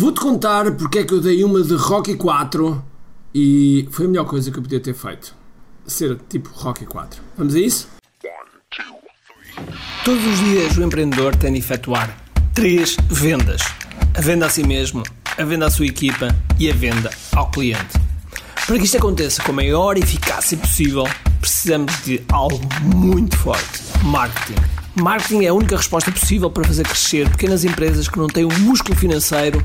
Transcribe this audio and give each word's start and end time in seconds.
Vou-te 0.00 0.18
contar 0.18 0.72
porque 0.76 1.00
é 1.00 1.04
que 1.04 1.12
eu 1.12 1.20
dei 1.20 1.44
uma 1.44 1.62
de 1.62 1.74
Rocky 1.74 2.14
4 2.14 2.82
e 3.34 3.86
foi 3.90 4.06
a 4.06 4.08
melhor 4.08 4.24
coisa 4.24 4.50
que 4.50 4.58
eu 4.58 4.62
podia 4.62 4.80
ter 4.80 4.94
feito. 4.94 5.36
Ser 5.86 6.18
tipo 6.26 6.48
Rocky 6.54 6.86
4. 6.86 7.20
Vamos 7.36 7.54
a 7.54 7.60
isso? 7.60 7.86
Todos 10.02 10.24
os 10.24 10.38
dias 10.38 10.78
o 10.78 10.82
empreendedor 10.82 11.36
tem 11.36 11.52
de 11.52 11.58
efetuar 11.58 12.16
três 12.54 12.96
vendas: 13.10 13.60
a 14.16 14.22
venda 14.22 14.46
a 14.46 14.48
si 14.48 14.66
mesmo, 14.66 15.02
a 15.36 15.44
venda 15.44 15.66
à 15.66 15.70
sua 15.70 15.84
equipa 15.84 16.34
e 16.58 16.70
a 16.70 16.74
venda 16.74 17.10
ao 17.36 17.50
cliente. 17.50 18.00
Para 18.66 18.78
que 18.78 18.86
isto 18.86 18.96
aconteça 18.96 19.42
com 19.42 19.52
a 19.52 19.56
maior 19.56 19.98
eficácia 19.98 20.56
possível, 20.56 21.04
precisamos 21.42 21.92
de 22.04 22.22
algo 22.32 22.58
muito 22.82 23.36
forte: 23.36 23.82
marketing. 24.04 24.80
Marketing 24.94 25.44
é 25.44 25.48
a 25.48 25.54
única 25.54 25.76
resposta 25.76 26.10
possível 26.10 26.50
para 26.50 26.64
fazer 26.64 26.82
crescer 26.82 27.28
pequenas 27.30 27.64
empresas 27.64 28.08
que 28.08 28.18
não 28.18 28.26
têm 28.26 28.44
o 28.44 28.58
músculo 28.60 28.96
financeiro 28.96 29.64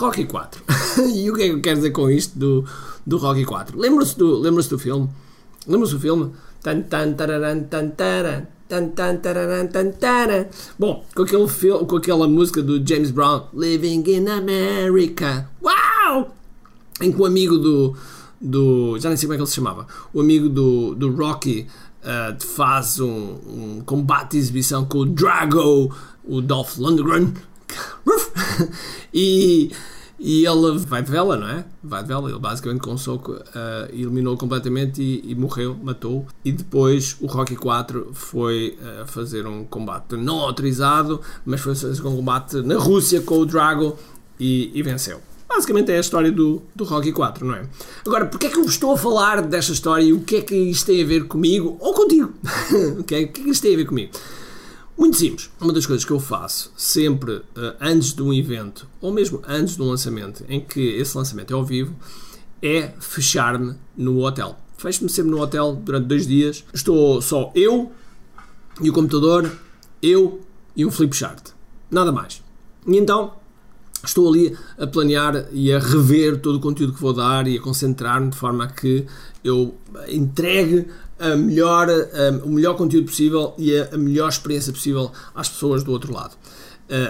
Rocky 0.00 0.24
4. 0.24 0.62
e 1.14 1.30
o 1.30 1.34
que 1.34 1.42
é 1.42 1.48
que 1.48 1.52
eu 1.52 1.60
quero 1.60 1.76
dizer 1.76 1.90
com 1.90 2.10
isto 2.10 2.38
do, 2.38 2.64
do 3.06 3.18
Rocky 3.18 3.44
4? 3.44 3.78
Lembra-se 3.78 4.16
do, 4.16 4.38
lembra 4.38 4.62
do 4.62 4.78
filme? 4.78 5.10
Lembra-se 5.66 5.92
do 5.92 6.00
filme? 6.00 6.32
Tan, 6.62 6.82
tan, 6.82 7.12
tararan, 7.12 7.64
tan, 7.64 7.90
taran. 7.90 8.46
Tan, 8.66 8.88
tan, 8.88 9.16
tan. 9.18 10.46
Bom, 10.78 11.04
com, 11.14 11.22
aquele 11.22 11.48
filme, 11.48 11.84
com 11.86 11.96
aquela 11.96 12.28
música 12.28 12.62
do 12.62 12.86
James 12.86 13.10
Brown, 13.10 13.48
Living 13.52 14.04
in 14.06 14.28
America. 14.28 15.50
Uau! 15.62 16.34
Em 17.00 17.12
que 17.12 17.20
o 17.20 17.26
amigo 17.26 17.58
do, 17.58 17.96
do. 18.40 18.98
Já 18.98 19.08
nem 19.08 19.16
sei 19.16 19.26
como 19.26 19.34
é 19.34 19.36
que 19.36 19.42
ele 19.42 19.48
se 19.48 19.56
chamava. 19.56 19.86
O 20.14 20.20
amigo 20.20 20.48
do, 20.48 20.94
do 20.94 21.10
Rocky 21.14 21.66
uh, 22.02 22.46
faz 22.46 23.00
um, 23.00 23.08
um, 23.08 23.82
combate 23.84 24.32
de 24.32 24.38
exibição 24.38 24.84
com 24.84 24.98
o 24.98 25.06
Drago, 25.06 25.92
o 26.24 26.40
Dolph 26.40 26.78
Lundgren. 26.78 27.34
e 29.12 29.70
e 30.22 30.44
ele 30.44 30.78
vai 30.80 31.02
de 31.02 31.10
vela, 31.10 31.34
não 31.34 31.48
é? 31.48 31.64
Vai 31.82 32.02
de 32.02 32.08
vela, 32.08 32.28
ele 32.28 32.38
basicamente 32.38 32.82
com 32.82 32.92
um 32.92 32.98
soco 32.98 33.32
uh, 33.32 33.40
eliminou 33.90 34.36
completamente 34.36 35.00
e, 35.00 35.32
e, 35.32 35.34
morreu, 35.34 35.74
matou. 35.82 36.26
E 36.44 36.52
depois 36.52 37.16
o 37.22 37.26
Rocky 37.26 37.56
4 37.56 38.10
foi 38.12 38.78
uh, 38.82 39.06
fazer 39.06 39.46
um 39.46 39.64
combate 39.64 40.16
não 40.16 40.40
autorizado, 40.40 41.22
mas 41.42 41.62
foi 41.62 41.74
fazer 41.74 42.06
um 42.06 42.16
combate 42.16 42.56
na 42.60 42.76
Rússia 42.76 43.22
com 43.22 43.38
o 43.38 43.46
Drago 43.46 43.96
e, 44.38 44.70
e 44.74 44.82
venceu. 44.82 45.22
Basicamente 45.48 45.90
é 45.90 45.96
a 45.96 46.00
história 46.00 46.30
do, 46.30 46.60
do 46.76 46.84
Rocky 46.84 47.12
4, 47.12 47.46
não 47.46 47.54
é? 47.54 47.62
Agora, 48.06 48.26
porquê 48.26 48.48
é 48.48 48.50
que 48.50 48.58
eu 48.58 48.64
estou 48.66 48.92
a 48.92 48.98
falar 48.98 49.40
desta 49.40 49.72
história 49.72 50.04
e 50.04 50.12
o 50.12 50.20
que 50.20 50.36
é 50.36 50.42
que 50.42 50.54
isto 50.54 50.84
tem 50.84 51.02
a 51.02 51.06
ver 51.06 51.28
comigo 51.28 51.78
ou 51.80 51.94
contigo? 51.94 52.34
okay? 53.00 53.24
O 53.24 53.28
que 53.28 53.40
é 53.40 53.44
que 53.44 53.50
isto 53.50 53.62
tem 53.62 53.72
a 53.72 53.76
ver 53.78 53.86
comigo? 53.86 54.12
Muito 55.00 55.16
simples. 55.16 55.50
Uma 55.58 55.72
das 55.72 55.86
coisas 55.86 56.04
que 56.04 56.10
eu 56.10 56.20
faço 56.20 56.70
sempre 56.76 57.36
uh, 57.36 57.74
antes 57.80 58.12
de 58.12 58.22
um 58.22 58.34
evento, 58.34 58.86
ou 59.00 59.10
mesmo 59.10 59.40
antes 59.48 59.74
de 59.74 59.80
um 59.80 59.86
lançamento, 59.86 60.44
em 60.46 60.60
que 60.60 60.78
esse 60.78 61.16
lançamento 61.16 61.54
é 61.54 61.54
ao 61.54 61.64
vivo, 61.64 61.96
é 62.60 62.92
fechar-me 63.00 63.76
no 63.96 64.22
hotel. 64.22 64.58
Fecho-me 64.76 65.08
sempre 65.08 65.30
no 65.30 65.40
hotel 65.40 65.74
durante 65.74 66.06
dois 66.06 66.26
dias. 66.26 66.66
Estou 66.74 67.22
só 67.22 67.50
eu 67.54 67.90
e 68.78 68.90
o 68.90 68.92
computador, 68.92 69.50
eu 70.02 70.42
e 70.76 70.84
um 70.84 70.90
flipchart. 70.90 71.44
Nada 71.90 72.12
mais. 72.12 72.42
E 72.86 72.98
então 72.98 73.32
estou 74.04 74.28
ali 74.28 74.54
a 74.78 74.86
planear 74.86 75.48
e 75.50 75.72
a 75.72 75.78
rever 75.78 76.42
todo 76.42 76.56
o 76.56 76.60
conteúdo 76.60 76.92
que 76.92 77.00
vou 77.00 77.14
dar 77.14 77.48
e 77.48 77.56
a 77.56 77.60
concentrar-me 77.62 78.28
de 78.28 78.36
forma 78.36 78.64
a 78.64 78.66
que 78.66 79.06
eu 79.42 79.74
entregue 80.10 80.88
a 81.20 81.36
melhor, 81.36 81.88
a, 81.88 82.44
o 82.44 82.48
melhor 82.48 82.74
conteúdo 82.76 83.06
possível 83.06 83.54
e 83.58 83.76
a, 83.76 83.94
a, 83.94 83.98
melhor 83.98 84.28
experiência 84.28 84.72
possível 84.72 85.12
às 85.34 85.48
pessoas 85.48 85.84
do 85.84 85.92
outro 85.92 86.12
lado. 86.12 86.34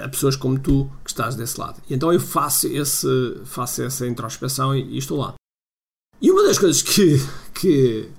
A 0.05 0.09
pessoas 0.09 0.37
como 0.37 0.59
tu 0.59 0.91
que 1.03 1.09
estás 1.09 1.35
desse 1.35 1.59
lado. 1.59 1.81
E 1.89 1.95
então 1.95 2.13
eu 2.13 2.21
faço, 2.21 2.67
esse, 2.67 3.41
faço 3.47 3.83
essa 3.83 4.07
introspeção 4.07 4.77
e, 4.77 4.83
e 4.83 4.99
estou 4.99 5.19
lá. 5.19 5.33
E 6.21 6.31
uma 6.31 6.43
das 6.43 6.59
coisas 6.59 6.83
que, 6.83 7.19
que, 7.55 8.11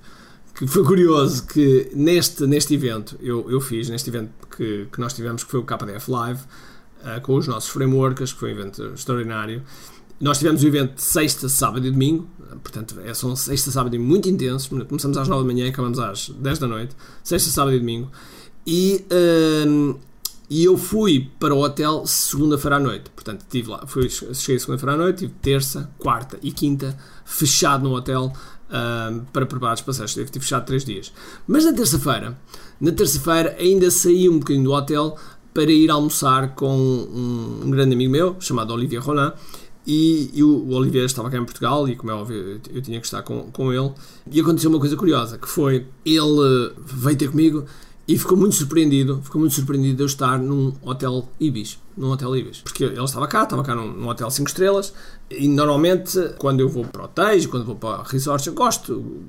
que, 0.56 0.66
foi 0.66 0.84
curioso 0.84 1.46
que 1.46 1.88
neste, 1.94 2.48
neste 2.48 2.74
evento 2.74 3.16
eu, 3.20 3.48
eu 3.48 3.60
fiz, 3.60 3.88
neste 3.88 4.10
evento 4.10 4.32
que, 4.56 4.88
que 4.90 5.00
nós 5.00 5.14
tivemos, 5.14 5.44
que 5.44 5.50
foi 5.52 5.60
o 5.60 5.62
KDF 5.62 6.10
Live, 6.10 6.40
uh, 6.40 7.20
com 7.22 7.36
os 7.36 7.46
nossos 7.46 7.70
frameworks, 7.70 8.32
que 8.32 8.40
foi 8.40 8.52
um 8.52 8.58
evento 8.58 8.92
extraordinário, 8.94 9.62
nós 10.20 10.38
tivemos 10.38 10.62
o 10.64 10.66
evento 10.66 10.94
de 10.94 11.02
sexta, 11.02 11.48
sábado 11.48 11.86
e 11.86 11.90
domingo, 11.90 12.28
portanto, 12.62 12.98
é, 13.04 13.12
são 13.14 13.34
sexta, 13.36 13.70
sábado 13.70 13.94
e 13.94 13.98
muito 13.98 14.28
intensos. 14.28 14.68
Começamos 14.68 15.16
às 15.16 15.28
9 15.28 15.42
da 15.42 15.52
manhã 15.52 15.66
e 15.66 15.68
acabamos 15.68 15.98
às 15.98 16.28
10 16.28 16.58
da 16.58 16.66
noite, 16.66 16.96
sexta, 17.22 17.50
sábado 17.50 17.76
e 17.76 17.80
domingo. 17.80 18.10
E, 18.66 19.04
um, 19.66 19.96
e 20.48 20.64
eu 20.64 20.76
fui 20.76 21.30
para 21.40 21.54
o 21.54 21.60
hotel 21.60 22.06
segunda-feira 22.06 22.76
à 22.76 22.80
noite. 22.80 23.10
Portanto, 23.10 23.44
tive 23.48 23.70
lá, 23.70 23.86
fui, 23.86 24.08
cheguei 24.08 24.58
segunda-feira 24.58 24.94
à 24.94 24.96
noite, 24.96 25.18
tive 25.18 25.32
terça, 25.42 25.90
quarta 25.98 26.38
e 26.42 26.52
quinta 26.52 26.96
fechado 27.24 27.84
no 27.84 27.94
hotel 27.94 28.32
um, 28.70 29.24
para 29.32 29.46
preparar 29.46 29.74
os 29.74 29.80
passeios. 29.80 30.14
Tive 30.14 30.30
fechado 30.30 30.64
3 30.66 30.84
dias. 30.84 31.12
Mas 31.46 31.64
na 31.64 31.72
terça-feira, 31.72 32.38
na 32.80 32.92
terça-feira 32.92 33.56
ainda 33.58 33.90
saí 33.90 34.28
um 34.28 34.38
bocadinho 34.38 34.64
do 34.64 34.72
hotel 34.72 35.16
para 35.54 35.70
ir 35.70 35.90
almoçar 35.90 36.54
com 36.54 36.74
um, 36.76 37.60
um 37.64 37.70
grande 37.70 37.94
amigo 37.94 38.10
meu 38.10 38.36
chamado 38.40 38.72
Olivier 38.72 39.02
Roland 39.02 39.34
e, 39.86 40.30
e, 40.32 40.42
o, 40.42 40.70
Olivier 40.70 41.04
estava 41.04 41.28
cá 41.30 41.38
em 41.38 41.44
Portugal 41.44 41.88
e, 41.88 41.96
como 41.96 42.12
é 42.12 42.14
óbvio, 42.14 42.36
eu, 42.36 42.60
eu 42.74 42.82
tinha 42.82 43.00
que 43.00 43.06
estar 43.06 43.22
com, 43.22 43.50
com 43.50 43.72
ele. 43.72 43.90
E 44.30 44.40
aconteceu 44.40 44.70
uma 44.70 44.78
coisa 44.78 44.96
curiosa, 44.96 45.38
que 45.38 45.48
foi, 45.48 45.86
ele 46.04 46.72
veio 46.84 47.16
ter 47.16 47.30
comigo 47.30 47.64
e 48.06 48.18
ficou 48.18 48.36
muito 48.36 48.54
surpreendido, 48.54 49.20
ficou 49.22 49.40
muito 49.40 49.54
surpreendido 49.54 49.96
de 49.96 50.02
eu 50.02 50.06
estar 50.06 50.38
num 50.38 50.72
hotel 50.82 51.28
Ibis, 51.40 51.78
num 51.96 52.10
hotel 52.10 52.36
Ibis. 52.36 52.60
Porque 52.60 52.84
ele 52.84 53.02
estava 53.02 53.26
cá, 53.26 53.44
estava 53.44 53.62
cá 53.62 53.74
num, 53.74 53.92
num 53.92 54.08
hotel 54.08 54.30
5 54.30 54.48
estrelas 54.48 54.92
e 55.30 55.48
normalmente 55.48 56.18
quando 56.38 56.60
eu 56.60 56.68
vou 56.68 56.84
para 56.84 57.04
hotéis, 57.04 57.46
quando 57.46 57.64
vou 57.64 57.76
para 57.76 58.02
resorts, 58.02 58.46
eu 58.46 58.54
gosto 58.54 59.22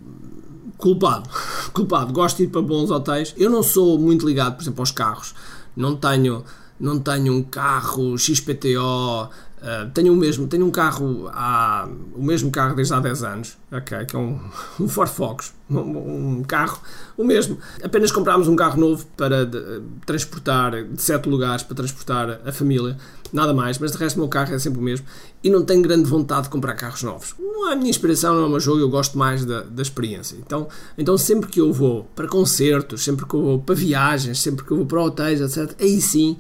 culpado, 0.77 1.29
culpado, 1.73 2.11
gosto 2.13 2.37
de 2.37 2.43
ir 2.43 2.47
para 2.47 2.61
bons 2.61 2.91
hotéis. 2.91 3.33
Eu 3.37 3.49
não 3.49 3.63
sou 3.63 3.97
muito 3.97 4.27
ligado, 4.27 4.55
por 4.55 4.63
exemplo, 4.63 4.81
aos 4.81 4.91
carros. 4.91 5.33
Não 5.75 5.95
tenho 5.95 6.43
não 6.79 6.99
tenho 6.99 7.33
um 7.33 7.43
carro 7.43 8.17
XPTO 8.17 9.29
Uh, 9.63 9.89
tenho 9.91 10.11
o 10.11 10.15
mesmo, 10.17 10.45
tenho 10.45 10.65
um 10.65 10.69
carro 10.69 11.29
há, 11.31 11.87
o 12.13 12.21
mesmo 12.21 12.51
carro 12.51 12.75
desde 12.75 12.93
há 12.93 12.99
10 12.99 13.23
anos, 13.23 13.57
ok, 13.71 14.05
que 14.05 14.13
é 14.13 14.19
um, 14.19 14.37
um 14.77 14.89
Ford 14.89 15.09
Focus, 15.09 15.53
um, 15.69 16.39
um, 16.39 16.43
carro, 16.43 16.81
o 17.15 17.23
mesmo. 17.23 17.57
Apenas 17.81 18.11
comprámos 18.11 18.49
um 18.49 18.57
carro 18.57 18.77
novo 18.77 19.05
para 19.15 19.45
de, 19.45 19.81
transportar, 20.05 20.83
de 20.83 21.01
7 21.01 21.29
lugares, 21.29 21.63
para 21.63 21.77
transportar 21.77 22.41
a 22.45 22.51
família, 22.51 22.97
nada 23.31 23.53
mais, 23.53 23.79
mas 23.79 23.93
de 23.93 23.97
resto 23.97 24.17
o 24.17 24.19
meu 24.19 24.27
carro 24.27 24.53
é 24.53 24.59
sempre 24.59 24.81
o 24.81 24.83
mesmo 24.83 25.05
e 25.41 25.49
não 25.49 25.63
tenho 25.63 25.81
grande 25.81 26.09
vontade 26.09 26.43
de 26.43 26.49
comprar 26.49 26.73
carros 26.73 27.01
novos. 27.01 27.33
Não 27.39 27.69
é 27.69 27.73
a 27.73 27.75
minha 27.77 27.89
inspiração, 27.89 28.35
não 28.35 28.47
é 28.47 28.49
meu 28.49 28.59
jogo, 28.59 28.81
eu 28.81 28.89
gosto 28.89 29.17
mais 29.17 29.45
da, 29.45 29.61
da 29.61 29.81
experiência. 29.81 30.35
Então, 30.45 30.67
então 30.97 31.17
sempre 31.17 31.49
que 31.49 31.61
eu 31.61 31.71
vou 31.71 32.03
para 32.13 32.27
concertos, 32.27 33.01
sempre 33.01 33.25
que 33.25 33.33
eu 33.33 33.41
vou 33.41 33.59
para 33.59 33.75
viagens, 33.75 34.39
sempre 34.39 34.65
que 34.65 34.71
eu 34.71 34.77
vou 34.77 34.85
para 34.85 35.01
hotéis, 35.01 35.39
etc., 35.39 35.73
aí 35.79 36.01
sim 36.01 36.37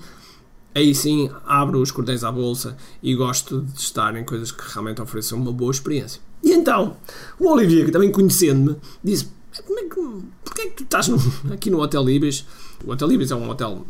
aí 0.73 0.93
sim 0.93 1.29
abro 1.45 1.81
os 1.81 1.91
cordéis 1.91 2.23
à 2.23 2.31
bolsa 2.31 2.75
e 3.01 3.13
gosto 3.15 3.61
de 3.61 3.79
estar 3.79 4.15
em 4.15 4.23
coisas 4.23 4.51
que 4.51 4.63
realmente 4.71 5.01
ofereçam 5.01 5.39
uma 5.39 5.51
boa 5.51 5.71
experiência. 5.71 6.21
E 6.43 6.51
então, 6.51 6.97
o 7.39 7.49
Olivier, 7.49 7.85
que 7.85 7.91
também 7.91 8.11
conhecendo-me, 8.11 8.77
disse: 9.03 9.29
Como 9.65 9.79
é 9.79 9.83
que, 9.83 10.25
Porquê 10.43 10.61
é 10.61 10.65
que 10.67 10.75
tu 10.75 10.83
estás 10.83 11.07
no, 11.07 11.17
aqui 11.53 11.69
no 11.69 11.79
Hotel 11.79 12.03
Libres? 12.03 12.45
O 12.85 12.91
Hotel 12.91 13.07
Libres 13.07 13.31
é 13.31 13.35
um 13.35 13.49
hotel 13.49 13.85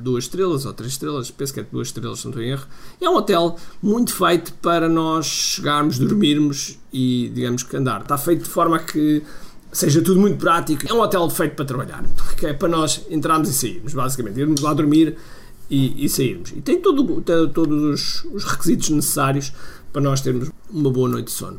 duas 0.00 0.24
estrelas 0.24 0.66
ou 0.66 0.72
três 0.72 0.92
estrelas, 0.92 1.30
penso 1.30 1.54
que 1.54 1.60
é 1.60 1.62
duas 1.62 1.88
estrelas, 1.88 2.18
se 2.18 2.26
não 2.26 2.30
estou 2.30 2.44
em 2.44 2.50
erro. 2.50 2.66
É 3.00 3.08
um 3.08 3.16
hotel 3.16 3.56
muito 3.82 4.14
feito 4.14 4.52
para 4.54 4.88
nós 4.88 5.26
chegarmos, 5.26 5.98
dormirmos 5.98 6.78
e, 6.92 7.30
digamos 7.34 7.62
que, 7.62 7.76
andar. 7.76 8.02
Está 8.02 8.18
feito 8.18 8.42
de 8.42 8.50
forma 8.50 8.78
que 8.78 9.22
seja 9.72 10.02
tudo 10.02 10.20
muito 10.20 10.36
prático. 10.36 10.82
É 10.86 10.92
um 10.92 11.00
hotel 11.00 11.28
feito 11.30 11.54
para 11.56 11.64
trabalhar, 11.64 12.04
que 12.36 12.46
é 12.46 12.52
para 12.52 12.68
nós 12.68 13.00
entrarmos 13.08 13.48
e 13.48 13.52
sairmos, 13.52 13.94
basicamente. 13.94 14.38
Irmos 14.38 14.60
lá 14.60 14.74
dormir 14.74 15.16
e, 15.74 16.04
e 16.04 16.08
sairmos. 16.08 16.52
E 16.52 16.60
tem, 16.60 16.80
todo, 16.80 17.20
tem 17.22 17.48
todos 17.48 17.82
os, 17.82 18.24
os, 18.32 18.44
requisitos 18.44 18.90
necessários 18.90 19.52
para 19.92 20.00
nós 20.00 20.20
termos 20.20 20.50
uma 20.70 20.90
boa 20.90 21.08
noite 21.08 21.26
de 21.26 21.32
sono. 21.32 21.58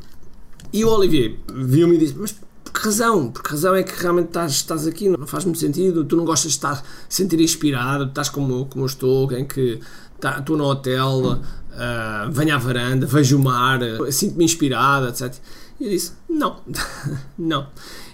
E 0.71 0.85
o 0.85 0.89
Olivier 0.89 1.37
viu-me 1.53 1.95
e 1.95 1.99
disse: 1.99 2.15
Mas 2.17 2.31
por 2.63 2.71
que 2.71 2.85
razão? 2.85 3.29
Por 3.29 3.43
que 3.43 3.51
razão 3.51 3.75
é 3.75 3.83
que 3.83 4.01
realmente 4.01 4.27
estás, 4.27 4.51
estás 4.53 4.87
aqui? 4.87 5.09
Não 5.09 5.27
faz 5.27 5.43
muito 5.43 5.59
sentido. 5.59 6.05
Tu 6.05 6.15
não 6.15 6.23
gostas 6.23 6.51
de 6.51 6.57
estar 6.57 6.81
sentir 7.09 7.41
inspirado, 7.41 8.05
estás 8.05 8.29
como, 8.29 8.65
como 8.67 8.85
eu 8.85 8.87
estou, 8.87 9.31
em 9.33 9.45
que 9.45 9.81
tá, 10.19 10.39
estou 10.39 10.57
no 10.57 10.63
hotel, 10.63 11.19
uh, 11.33 12.31
venho 12.31 12.55
à 12.55 12.57
varanda, 12.57 13.05
vejo 13.05 13.37
o 13.37 13.43
mar, 13.43 13.79
sinto-me 14.11 14.45
inspirado, 14.45 15.09
etc. 15.09 15.35
E 15.79 15.85
eu 15.85 15.89
disse: 15.89 16.13
não, 16.29 16.61
não. 17.37 17.67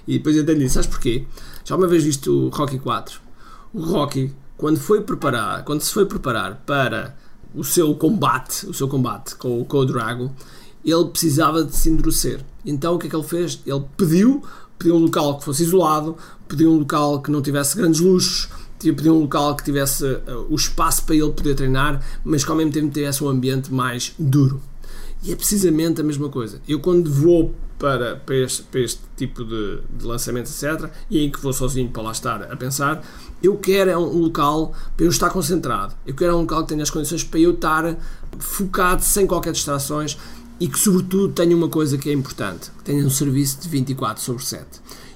E 0.08 0.18
depois 0.18 0.36
eu 0.36 0.42
até 0.42 0.54
lhe 0.54 0.64
disse: 0.64 0.76
sabes 0.76 0.90
porquê? 0.90 1.26
Já 1.64 1.76
uma 1.76 1.88
vez 1.88 2.04
visto 2.04 2.48
o 2.48 2.50
Rocky 2.50 2.80
4. 2.80 3.22
O 3.74 3.82
Rocky, 3.84 4.34
quando 4.62 4.80
foi 4.80 5.02
preparar, 5.02 5.64
quando 5.64 5.82
se 5.82 5.92
foi 5.92 6.06
preparar 6.06 6.62
para 6.68 7.16
o 7.56 7.64
seu 7.64 7.96
combate, 7.96 8.68
o 8.68 8.74
seu 8.76 8.88
combate 8.88 9.34
com, 9.34 9.66
com 9.66 9.78
o 9.78 9.86
Drago, 9.86 10.32
ele 10.86 11.06
precisava 11.06 11.64
de 11.64 11.76
se 11.76 11.90
endurecer. 11.90 12.46
Então 12.64 12.94
o 12.94 13.00
que 13.00 13.08
é 13.08 13.10
que 13.10 13.16
ele 13.16 13.28
fez? 13.28 13.60
Ele 13.66 13.84
pediu, 13.98 14.44
pediu 14.78 14.96
um 14.98 15.00
local 15.00 15.40
que 15.40 15.46
fosse 15.46 15.64
isolado, 15.64 16.16
pediu 16.48 16.72
um 16.72 16.78
local 16.78 17.24
que 17.24 17.32
não 17.32 17.42
tivesse 17.42 17.76
grandes 17.76 18.00
luxos, 18.02 18.50
pediu 18.78 19.16
um 19.16 19.22
local 19.22 19.56
que 19.56 19.64
tivesse 19.64 20.06
uh, 20.06 20.46
o 20.48 20.56
espaço 20.56 21.06
para 21.06 21.16
ele 21.16 21.32
poder 21.32 21.56
treinar, 21.56 22.00
mas 22.24 22.46
que 22.46 22.52
ao 22.52 22.56
mesmo 22.56 22.72
tempo 22.72 22.94
tivesse 22.94 23.24
um 23.24 23.30
ambiente 23.30 23.74
mais 23.74 24.14
duro. 24.20 24.62
E 25.24 25.32
é 25.32 25.36
precisamente 25.36 26.02
a 26.02 26.04
mesma 26.04 26.30
coisa. 26.30 26.62
Eu 26.68 26.80
quando 26.80 27.12
vou 27.12 27.54
para, 27.78 28.16
para, 28.18 28.36
este, 28.36 28.64
para 28.64 28.80
este 28.80 29.02
tipo 29.18 29.44
de, 29.44 29.80
de 29.98 30.06
lançamento, 30.06 30.50
etc., 30.50 30.90
e 31.10 31.24
em 31.24 31.32
que 31.32 31.40
vou 31.40 31.52
sozinho 31.52 31.90
para 31.90 32.04
lá 32.04 32.12
estar 32.12 32.44
a 32.44 32.56
pensar, 32.56 33.04
eu 33.42 33.58
quero 33.58 33.90
é 33.90 33.98
um 33.98 34.20
local 34.20 34.74
para 34.96 35.06
eu 35.06 35.10
estar 35.10 35.30
concentrado. 35.30 35.96
Eu 36.06 36.14
quero 36.14 36.32
é 36.32 36.36
um 36.36 36.42
local 36.42 36.64
que 36.64 36.70
tenha 36.70 36.84
as 36.84 36.90
condições 36.90 37.24
para 37.24 37.40
eu 37.40 37.54
estar 37.54 37.98
focado, 38.40 39.04
sem 39.04 39.26
qualquer 39.26 39.54
distrações, 39.54 40.18
e 40.60 40.68
que 40.68 40.80
sobretudo 40.80 41.34
tenha 41.34 41.56
uma 41.58 41.70
coisa 41.70 41.98
que 41.98 42.10
é 42.10 42.14
importante, 42.14 42.70
que 42.78 42.84
tenha 42.84 43.04
um 43.04 43.10
serviço 43.10 43.62
de 43.62 43.68
24 43.68 44.22
sobre 44.22 44.46
7. 44.46 44.66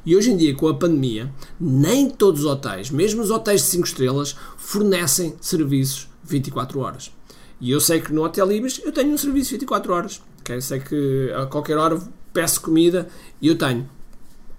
E 0.03 0.15
hoje 0.15 0.31
em 0.31 0.37
dia, 0.37 0.55
com 0.55 0.67
a 0.67 0.73
pandemia, 0.73 1.31
nem 1.59 2.09
todos 2.09 2.41
os 2.41 2.47
hotéis, 2.47 2.89
mesmo 2.89 3.21
os 3.21 3.29
hotéis 3.29 3.61
de 3.61 3.67
5 3.67 3.87
estrelas, 3.87 4.35
fornecem 4.57 5.35
serviços 5.39 6.07
24 6.23 6.79
horas. 6.79 7.11
E 7.59 7.71
eu 7.71 7.79
sei 7.79 8.01
que 8.01 8.13
no 8.13 8.23
Hotel 8.23 8.51
Ibis 8.51 8.81
eu 8.83 8.91
tenho 8.91 9.13
um 9.13 9.17
serviço 9.17 9.51
24 9.51 9.93
horas. 9.93 10.21
Okay? 10.41 10.59
Sei 10.61 10.79
que 10.79 11.31
a 11.35 11.45
qualquer 11.45 11.77
hora 11.77 11.99
peço 12.33 12.61
comida 12.61 13.07
e 13.41 13.47
eu 13.47 13.57
tenho. 13.57 13.89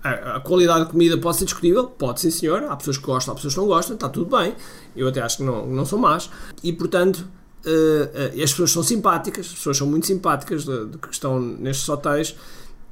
A, 0.03 0.37
a, 0.37 0.41
qualidade 0.41 0.87
de 0.87 0.91
comida 0.91 1.19
pode 1.19 1.37
ser 1.37 1.45
discutível? 1.45 1.85
Pode 1.85 2.21
sim, 2.21 2.31
senhor. 2.31 2.65
Há 2.65 2.77
pessoas 2.77 2.97
que 2.97 3.05
gostam, 3.05 3.33
há 3.33 3.35
pessoas 3.35 3.55
que 3.55 3.61
não 3.61 3.67
gostam, 3.67 3.95
está 3.95 4.09
tudo 4.09 4.37
bem. 4.37 4.55
Eu 4.95 5.09
até 5.09 5.21
acho 5.21 5.39
que 5.39 5.43
não, 5.43 5.67
não 5.67 5.85
são 5.85 5.99
más. 5.99 6.31
E 6.63 6.73
portanto, 6.73 7.29
uh, 7.67 8.39
uh, 8.39 8.43
as 8.43 8.51
pessoas 8.51 8.71
são 8.71 8.83
simpáticas, 8.83 9.47
as 9.47 9.55
pessoas 9.55 9.77
são 9.77 9.87
muito 9.87 10.07
simpáticas 10.07 10.65
de 10.65 10.99
que 10.99 11.09
estão 11.11 11.41
nestes 11.41 11.89
hotéis 11.89 12.37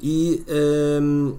e, 0.01 0.45
uh, 0.49 1.39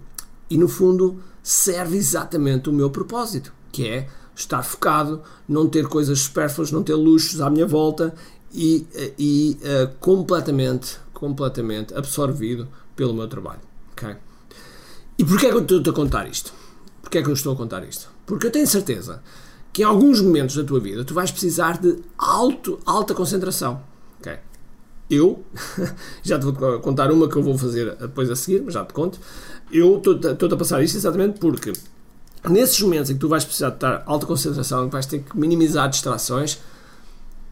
e 0.49 0.57
no 0.57 0.67
fundo 0.67 1.21
serve 1.43 1.97
exatamente 1.97 2.69
o 2.69 2.73
meu 2.73 2.89
propósito, 2.89 3.53
que 3.71 3.87
é 3.87 4.07
estar 4.35 4.63
focado, 4.63 5.21
não 5.47 5.67
ter 5.67 5.87
coisas 5.87 6.19
supérfluas, 6.19 6.71
não 6.71 6.83
ter 6.83 6.95
luxos 6.95 7.39
à 7.39 7.49
minha 7.49 7.65
volta 7.65 8.13
e, 8.55 8.87
e 9.19 9.57
completamente, 9.99 10.97
completamente 11.13 11.93
absorvido 11.93 12.67
pelo 12.95 13.13
meu 13.13 13.27
trabalho. 13.27 13.61
Okay? 13.91 14.15
E 15.17 15.23
porquê 15.23 15.47
é 15.47 15.49
que 15.49 15.55
eu 15.55 15.77
estou 15.77 15.91
a 15.91 15.95
contar 15.95 16.27
isto? 16.27 16.53
Porquê 17.01 17.19
é 17.19 17.23
que 17.23 17.29
eu 17.29 17.33
estou 17.33 17.53
a 17.53 17.55
contar 17.55 17.83
isto? 17.83 18.09
Porque 18.25 18.47
eu 18.47 18.51
tenho 18.51 18.67
certeza 18.67 19.21
que 19.71 19.81
em 19.81 19.85
alguns 19.85 20.21
momentos 20.21 20.55
da 20.55 20.63
tua 20.63 20.79
vida 20.79 21.03
tu 21.03 21.13
vais 21.13 21.31
precisar 21.31 21.77
de 21.77 21.97
alto, 22.17 22.79
alta 22.85 23.13
concentração. 23.13 23.81
Okay? 24.19 24.39
Eu, 25.09 25.43
já 26.23 26.39
te 26.39 26.45
vou 26.45 26.79
contar 26.79 27.11
uma 27.11 27.29
que 27.29 27.35
eu 27.35 27.43
vou 27.43 27.57
fazer 27.57 27.95
depois 27.95 28.29
a 28.29 28.35
seguir, 28.35 28.61
mas 28.63 28.73
já 28.73 28.83
te 28.83 28.93
conto. 28.93 29.19
Eu 29.71 29.97
estou 29.97 30.51
a 30.51 30.57
passar 30.57 30.83
isto 30.83 30.97
exatamente 30.97 31.39
porque 31.39 31.73
nesses 32.49 32.79
momentos 32.81 33.09
em 33.09 33.13
que 33.13 33.19
tu 33.19 33.27
vais 33.27 33.43
precisar 33.43 33.69
de 33.69 33.75
estar 33.75 34.03
alta 34.05 34.25
concentração, 34.25 34.89
vais 34.89 35.05
ter 35.05 35.19
que 35.19 35.37
minimizar 35.37 35.89
distrações, 35.89 36.59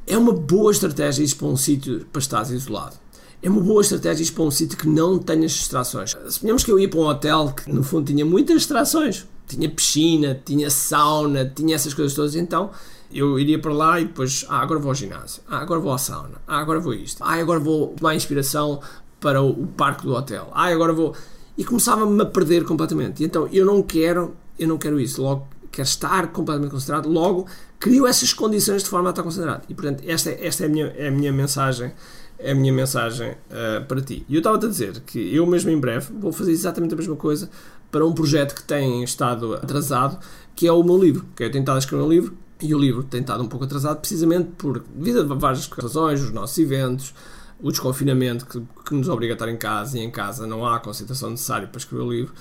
é 0.06 0.18
uma 0.18 0.34
boa 0.34 0.72
estratégia 0.72 1.24
ir 1.24 1.36
para 1.36 1.48
um 1.48 1.58
sítio 1.58 2.06
para 2.12 2.20
estar 2.20 2.50
isolado. 2.52 2.96
É 3.42 3.50
uma 3.50 3.62
boa 3.62 3.82
estratégia 3.82 4.24
ir 4.24 4.32
para 4.32 4.44
um 4.44 4.52
sítio 4.52 4.78
que 4.78 4.88
não 4.88 5.20
tenha 5.20 5.48
distrações. 5.48 6.16
Suponhamos 6.30 6.64
que 6.64 6.72
eu 6.72 6.80
ia 6.80 6.90
para 6.90 7.00
um 7.00 7.08
hotel 7.08 7.54
que 7.54 7.72
no 7.72 7.84
fundo 7.84 8.06
tinha 8.06 8.26
muitas 8.26 8.58
distrações 8.58 9.26
tinha 9.48 9.70
piscina, 9.70 10.40
tinha 10.46 10.70
sauna, 10.70 11.46
tinha 11.46 11.76
essas 11.76 11.94
coisas 11.94 12.14
todas. 12.14 12.36
Então 12.36 12.72
eu 13.12 13.38
iria 13.40 13.60
para 13.60 13.74
lá 13.74 14.00
e 14.00 14.06
depois, 14.06 14.46
ah, 14.50 14.60
agora 14.60 14.80
vou 14.80 14.90
ao 14.90 14.96
ginásio, 14.96 15.44
ah, 15.48 15.60
agora 15.60 15.80
vou 15.80 15.94
à 15.94 15.98
sauna, 15.98 16.42
ah, 16.48 16.60
agora 16.60 16.80
vou 16.80 16.94
isto, 16.94 17.24
ah, 17.24 17.34
agora 17.34 17.60
vou 17.60 17.90
tomar 17.90 18.16
inspiração 18.16 18.80
para 19.20 19.42
o, 19.42 19.52
o 19.52 19.68
parque 19.68 20.04
do 20.04 20.14
hotel, 20.14 20.50
ah, 20.54 20.68
agora 20.68 20.94
vou. 20.94 21.16
E 21.56 21.64
começava-me 21.64 22.20
a 22.20 22.26
perder 22.26 22.66
completamente. 22.66 23.22
E 23.22 23.26
então 23.26 23.48
eu 23.52 23.66
não 23.66 23.84
quero, 23.84 24.36
eu 24.58 24.68
não 24.68 24.78
quero 24.80 25.00
isso. 25.00 25.22
Logo, 25.22 25.48
quero 25.74 25.88
estar 25.88 26.28
completamente 26.28 26.72
concentrado. 26.72 27.10
Logo, 27.10 27.48
crio 27.80 28.08
essas 28.08 28.32
condições 28.32 28.84
de 28.84 28.90
forma 28.90 29.10
a 29.10 29.12
estar 29.12 29.24
concentrado. 29.24 29.64
E 29.68 29.74
portanto, 29.74 30.04
esta, 30.08 30.30
esta 30.30 30.64
é, 30.64 30.66
a 30.68 30.70
minha, 30.70 30.86
é 30.96 31.08
a 31.08 31.12
minha 31.12 31.34
mensagem 31.34 31.92
é 32.40 32.52
a 32.52 32.56
minha 32.56 32.74
mensagem 32.74 33.32
uh, 33.32 33.86
para 33.88 34.02
ti. 34.02 34.26
E 34.28 34.36
eu 34.36 34.40
estava-te 34.40 34.66
a 34.66 34.70
dizer 34.70 35.00
que 35.06 35.34
eu 35.34 35.46
mesmo 35.46 35.72
em 35.72 35.80
breve 35.80 36.12
vou 36.20 36.32
fazer 36.32 36.52
exatamente 36.52 36.94
a 36.94 36.98
mesma 36.98 37.16
coisa 37.16 37.50
para 37.90 38.06
um 38.06 38.12
projeto 38.12 38.54
que 38.54 38.64
tem 38.64 39.02
estado 39.04 39.54
atrasado, 39.54 40.20
que 40.54 40.68
é 40.68 40.72
o 40.72 40.84
meu 40.84 40.98
livro. 40.98 41.26
Que 41.36 41.44
eu 41.44 41.52
tenho 41.52 41.62
estado 41.62 41.76
a 41.76 41.80
escrever 41.80 42.04
um 42.04 42.10
livro 42.10 42.38
e 42.62 42.76
o 42.76 42.78
livro 42.78 43.04
tem 43.04 43.22
estado 43.22 43.42
um 43.44 43.48
pouco 43.48 43.66
atrasado 43.66 44.00
precisamente 44.00 44.50
por 44.58 44.80
devido 44.94 45.32
a 45.32 45.36
várias 45.36 45.68
razões, 45.68 46.22
os 46.22 46.32
nossos 46.32 46.58
eventos, 46.58 47.14
o 47.62 47.72
desconfinamento 47.72 48.46
que, 48.46 48.62
que, 48.86 48.94
nos 48.94 49.08
obriga 49.08 49.34
a 49.34 49.36
estar 49.36 49.50
em 49.50 49.58
casa 49.58 49.98
e 49.98 50.02
em 50.02 50.12
casa 50.12 50.46
não 50.46 50.66
há 50.66 50.76
a 50.76 50.80
concentração 50.80 51.30
necessária 51.30 51.68
para 51.68 51.78
escrever 51.78 52.04
o 52.04 52.12
livro 52.12 52.34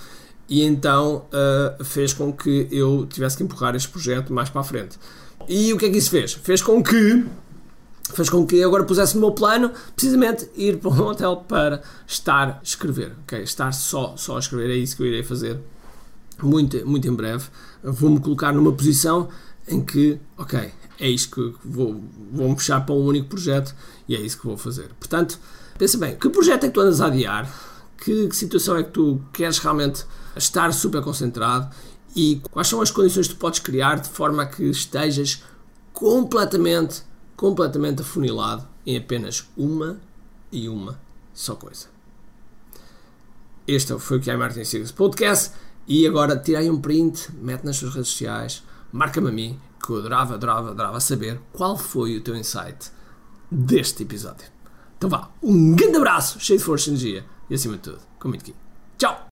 e 0.52 0.62
então 0.64 1.24
uh, 1.32 1.82
fez 1.82 2.12
com 2.12 2.30
que 2.30 2.68
eu 2.70 3.06
tivesse 3.06 3.38
que 3.38 3.42
empurrar 3.42 3.74
este 3.74 3.88
projeto 3.88 4.34
mais 4.34 4.50
para 4.50 4.60
a 4.60 4.64
frente. 4.64 4.98
E 5.48 5.72
o 5.72 5.78
que 5.78 5.86
é 5.86 5.90
que 5.90 5.96
isso 5.96 6.10
fez? 6.10 6.34
Fez 6.34 6.60
com 6.60 6.82
que 6.82 7.24
fez 8.12 8.28
com 8.28 8.46
que 8.46 8.62
agora 8.62 8.84
pusesse 8.84 9.14
no 9.14 9.22
meu 9.22 9.32
plano 9.32 9.70
precisamente 9.96 10.46
ir 10.54 10.76
para 10.76 10.90
um 10.90 11.00
hotel 11.08 11.36
para 11.48 11.82
estar 12.06 12.48
a 12.50 12.60
escrever, 12.62 13.12
ok? 13.22 13.42
Estar 13.42 13.72
só, 13.72 14.14
só 14.18 14.36
a 14.36 14.40
escrever, 14.40 14.70
é 14.70 14.76
isso 14.76 14.94
que 14.94 15.02
eu 15.02 15.06
irei 15.06 15.22
fazer 15.22 15.58
muito, 16.42 16.86
muito 16.86 17.08
em 17.08 17.14
breve. 17.14 17.44
Vou-me 17.82 18.20
colocar 18.20 18.52
numa 18.52 18.72
posição 18.72 19.30
em 19.66 19.82
que, 19.82 20.20
ok, 20.36 20.70
é 21.00 21.08
isto 21.08 21.34
que 21.34 21.58
vou, 21.66 21.98
vou-me 22.30 22.54
puxar 22.54 22.82
para 22.82 22.94
um 22.94 23.06
único 23.06 23.28
projeto 23.28 23.74
e 24.06 24.14
é 24.14 24.20
isso 24.20 24.38
que 24.38 24.44
vou 24.44 24.58
fazer. 24.58 24.90
Portanto, 25.00 25.38
pensa 25.78 25.96
bem, 25.96 26.14
que 26.14 26.28
projeto 26.28 26.64
é 26.64 26.68
que 26.68 26.74
tu 26.74 26.82
andas 26.82 27.00
a 27.00 27.06
adiar? 27.06 27.71
Que, 28.02 28.28
que 28.28 28.34
situação 28.34 28.76
é 28.76 28.82
que 28.82 28.90
tu 28.90 29.20
queres 29.32 29.58
realmente 29.58 30.04
estar 30.36 30.72
super 30.72 31.02
concentrado 31.02 31.72
e 32.16 32.40
quais 32.50 32.68
são 32.68 32.80
as 32.80 32.90
condições 32.90 33.28
que 33.28 33.34
tu 33.34 33.38
podes 33.38 33.60
criar 33.60 34.00
de 34.00 34.08
forma 34.08 34.42
a 34.42 34.46
que 34.46 34.64
estejas 34.64 35.42
completamente 35.92 37.02
completamente 37.42 38.02
afunilado 38.02 38.66
em 38.86 38.96
apenas 38.96 39.48
uma 39.56 39.98
e 40.52 40.68
uma 40.68 41.00
só 41.34 41.56
coisa. 41.56 41.86
Este 43.66 43.98
foi 43.98 44.18
o 44.18 44.20
que 44.20 44.30
é 44.30 44.36
Martin 44.36 44.64
Sigos 44.64 44.92
Podcast 44.92 45.52
e 45.88 46.06
agora 46.06 46.36
tirei 46.36 46.70
um 46.70 46.80
print, 46.80 47.30
mete 47.32 47.64
nas 47.64 47.76
suas 47.76 47.94
redes 47.94 48.10
sociais, 48.10 48.62
marca-me 48.92 49.28
a 49.28 49.32
mim, 49.32 49.58
que 49.84 49.90
eu 49.90 49.98
adorava, 49.98 50.34
adorava, 50.34 50.70
adorava 50.70 51.00
saber 51.00 51.40
qual 51.52 51.76
foi 51.76 52.16
o 52.16 52.20
teu 52.20 52.36
insight 52.36 52.92
deste 53.50 54.04
episódio. 54.04 54.46
Então 54.96 55.10
vá, 55.10 55.30
um 55.42 55.74
grande 55.74 55.96
abraço, 55.96 56.38
cheio 56.38 56.60
de 56.60 56.64
força 56.64 56.90
e 56.90 56.92
energia 56.92 57.24
e 57.52 57.54
acima 57.54 57.76
de 57.76 57.82
tudo, 57.82 58.00
com 58.18 58.28
muito 58.28 58.40
aqui. 58.40 58.54
Tchau! 58.96 59.30